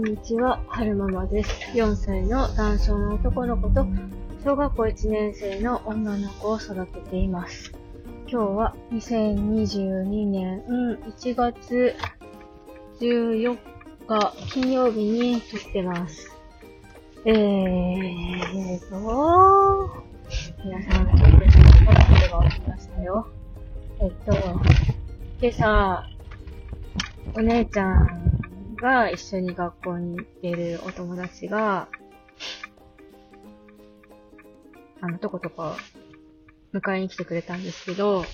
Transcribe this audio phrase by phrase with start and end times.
[0.00, 1.50] んにちは、はるままです。
[1.74, 3.86] 4歳の男性の男の子と、
[4.42, 7.70] 小学校1年生の女の子を育てています。
[8.26, 10.62] 今日は2022年
[11.06, 11.94] 1月
[12.98, 13.58] 14
[14.08, 16.34] 日金曜日に撮ってます。
[17.26, 19.90] えーと、
[20.64, 23.28] 皆さん、今日が起きましたよ。
[24.00, 24.32] えっと、
[25.42, 26.06] 今朝、
[27.34, 28.39] お姉ちゃん
[28.80, 31.88] が一緒に学校に行ってるお友達が、
[35.00, 35.74] あの、とことこ
[36.72, 38.24] 迎えに来てくれたんですけど、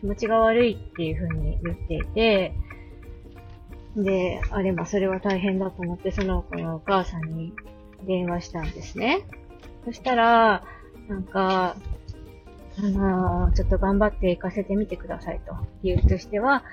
[0.00, 2.54] 気持ちが悪いっていう風に言っていて、
[3.96, 7.52] で、あればそれは大変だと思って、その子のお母さんに
[8.06, 9.22] 電話したんですね。
[9.84, 10.64] そしたら、
[11.08, 11.76] なんか、
[12.78, 15.54] あのーちょっと頑張って行かせてみてくださいと
[15.86, 16.64] いうとしては、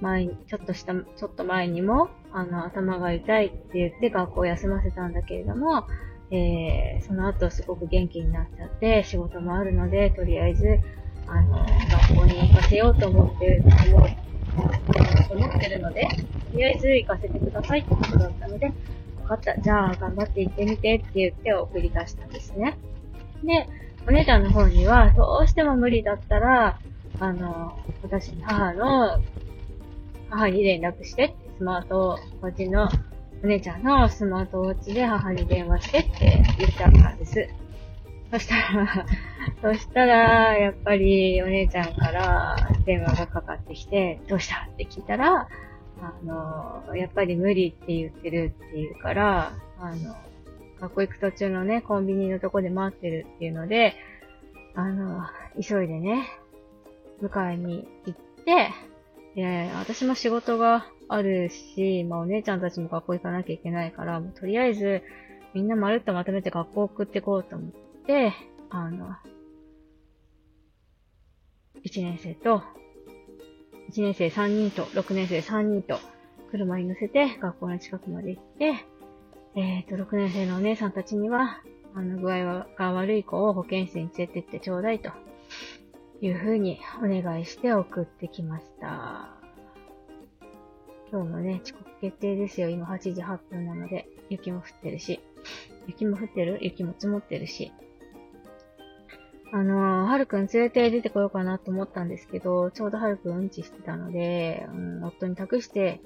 [0.00, 5.86] 前に、ちょっとした、ちょっと前にも、あの、頭が痛いって言って学校を休ませたんだけれども、
[6.30, 10.80] えー、その後すごく元気になっちゃって、仕事もあるので、とりあえず、
[11.26, 16.06] あの、学校に行かせようと思ってる、思う、思ってるので、
[16.52, 18.72] とりあえず行かせてくださいってことだったので、
[19.22, 22.78] 分かった、じゃあ頑張って行ってみてって言って送り出したんですね。
[23.44, 23.68] で、
[24.06, 26.78] お姉ちゃんの方には、どうしても無理だったら、
[27.20, 29.18] あの、私の、母の、
[30.30, 32.88] 母に連絡してって、スマートウォッチの、
[33.42, 37.48] お姉ちゃんのスマートウォッチで母に電話してって言ってあったんです。
[38.30, 39.06] そしたら、
[39.62, 45.48] そしたら、やっぱりお姉ちゃんから電話がかかってきて、どうしたって聞いたら、
[46.00, 50.14] あの、やっぱり無理って言ってるっていうから、あの、
[50.80, 53.94] 学校行く途中のね、コンビニのとこで待ってるっていうので、
[54.74, 55.24] あの、
[55.60, 56.28] 急いでね、
[57.22, 58.70] 迎えに行って、
[59.38, 65.04] で、私も仕事があるし、まあお姉ちゃんたちも学校行かなきゃいけないから、とりあえず、
[65.54, 67.70] みんなまるっとまとめて学校送ってこうと思っ
[68.04, 68.32] て、
[68.68, 69.14] あの、
[71.84, 72.64] 1年生と、
[73.92, 76.00] 1年生3人と、6年生3人と、
[76.50, 78.74] 車に乗せて学校の近くまで行って、
[79.54, 81.62] えっ、と、6年生のお姉さんたちには、
[81.94, 85.12] あの、具合が悪い子を保健室に連れてってちょうだいと、
[86.20, 89.37] いうふうにお願いして送ってきました。
[91.10, 92.68] 今日もね、遅刻決定ですよ。
[92.68, 95.20] 今8時8分なので、雪も降ってるし。
[95.86, 96.58] 雪も降ってる？
[96.60, 97.72] 雪も積もってるし。
[99.50, 106.02] あのー、はるくん連れて出てこようかなと思ったんですけど、ちょうどはるくんうんちしてたので、うん、夫に託して、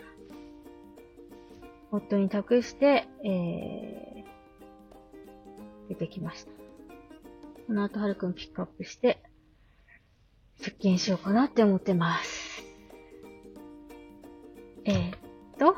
[1.91, 6.53] 夫に託して、えー、出てきました。
[7.67, 9.21] この後、はるくんピックアップして、
[10.61, 12.42] 出勤しようかなって思ってます。
[14.84, 15.19] えー、っ
[15.59, 15.76] と、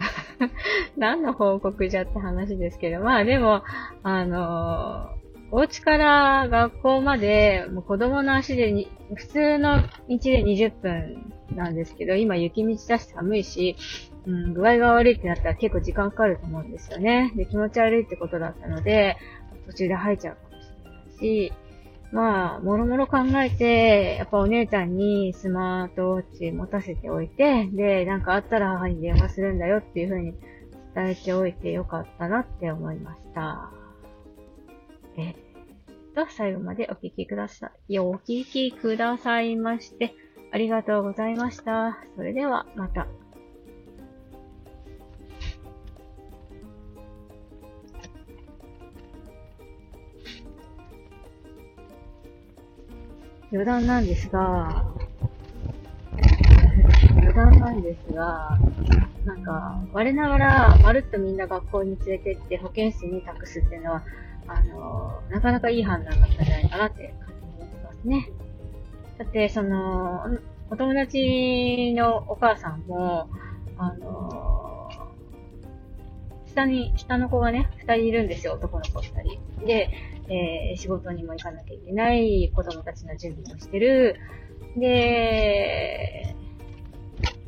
[0.96, 3.62] 何の報告じゃって話ですけど、まあでも、
[4.02, 5.20] あのー
[5.52, 13.76] お家から学校まで、もう子供の足でに、普通の道で20分なんですけど、今雪道だし寒いし、
[14.26, 17.32] うん、具合が悪いってなったら結構時間かかると思うんですよね。
[17.34, 19.16] で、気持ち悪いってことだったので、
[19.66, 21.52] 途中で吐いちゃうかもしれないし、
[22.12, 30.34] まあ、もろもろ考えて、やっぱお姉ちゃんにスマートウォッチ持たせておいて、で、なんかあったら母に電話するんだよっていう風に
[30.94, 33.70] 伝えておいてよかったなって思いました。
[35.16, 35.34] えっ
[36.14, 37.98] と、最後までお聞きください。
[38.00, 40.14] お聞きくださいまして、
[40.52, 41.98] ありがとうございました。
[42.16, 43.06] それでは、また。
[53.52, 54.84] 余談なんですが、
[57.16, 58.58] 余談なんですが、
[59.24, 64.04] なんか、我ながら、まるっとみんな学校に連れてって保健室に託すっていうのは、
[64.46, 68.28] あの、なかなかいい判断だったんじゃないかなって感じに思ってますね。
[69.18, 70.22] だって、その、
[70.70, 73.28] お友達のお母さんも、
[73.76, 74.49] あの、
[76.50, 79.66] 下に、下の子がね、二人いるんですよ、男の子二人。
[79.66, 79.90] で、
[80.28, 84.16] えー仕事にも行かなきゃいけない、子供たちの準備もしてる。
[84.76, 86.34] で、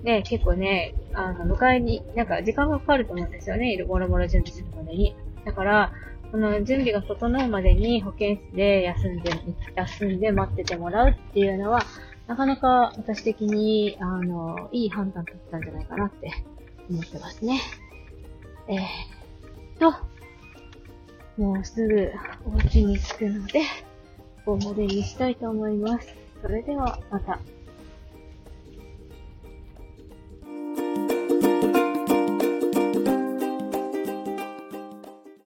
[0.03, 5.15] ね、結構ね、あの、迎えに、なんか時間がかかると思うんですよね、いろもろもろ準備するまでに。
[5.45, 5.93] だから、
[6.33, 9.31] この準備が整うまでに保健室で休んで、
[9.77, 11.83] 休んで待っててもらうっていうのは、
[12.27, 16.33] なかなか私的に、あの、いい判断だったんじゃないかなって
[16.91, 17.61] 思ってますね。
[18.69, 19.93] えー、と、
[21.37, 22.13] もうすぐ
[22.47, 23.63] お家に着くので、
[24.45, 26.15] ここまでにしたいと思います。
[26.41, 27.39] それではまた。